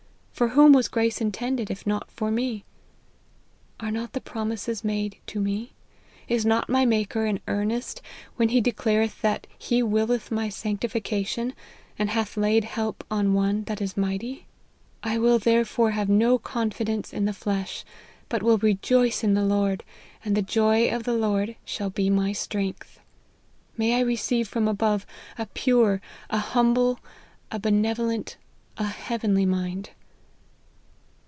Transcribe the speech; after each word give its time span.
For 0.33 0.47
whom 0.55 0.73
was 0.73 0.87
grace 0.87 1.21
intended, 1.21 1.69
if 1.69 1.85
not 1.85 2.09
for 2.09 2.31
me? 2.31 2.63
Are 3.79 3.91
not 3.91 4.13
the 4.13 4.19
promises 4.19 4.83
made 4.83 5.19
to 5.27 5.39
me? 5.39 5.73
Is 6.27 6.47
not 6.47 6.67
my 6.67 6.83
Maker 6.83 7.27
in 7.27 7.39
earnest, 7.47 8.01
when 8.37 8.49
he 8.49 8.59
declareth 8.59 9.21
that 9.21 9.45
he 9.55 9.83
willeth 9.83 10.31
my 10.31 10.47
sanctifica 10.49 11.27
tion, 11.27 11.53
find 11.95 12.09
hath 12.09 12.37
laid 12.37 12.63
help 12.63 13.03
on 13.11 13.35
one 13.35 13.65
that 13.65 13.83
is 13.83 13.95
mighty? 13.95 14.17
28 14.23 14.39
LIFE 14.39 14.45
OF 14.47 15.03
HENRY 15.03 15.11
MARTYN. 15.11 15.11
I 15.11 15.17
will 15.31 15.37
therefore 15.37 15.91
have 15.91 16.09
no 16.09 16.37
confidence 16.39 17.13
in 17.13 17.25
the 17.25 17.33
flesh, 17.33 17.85
but 18.27 18.41
will 18.41 18.57
rejoice 18.57 19.23
in 19.23 19.35
the 19.35 19.45
Lord, 19.45 19.83
and 20.25 20.35
the 20.35 20.41
joy 20.41 20.89
of 20.89 21.03
the 21.03 21.13
Lord 21.13 21.55
shall 21.63 21.91
be 21.91 22.09
my 22.09 22.31
strength. 22.31 22.99
May 23.77 23.93
I 23.93 23.99
receive 23.99 24.47
from 24.47 24.67
above 24.67 25.05
a 25.37 25.45
pure, 25.45 26.01
a 26.31 26.39
humble, 26.39 26.99
a 27.51 27.59
benevolent, 27.59 28.37
a 28.79 28.85
heavenly 28.85 29.45
mind 29.45 29.91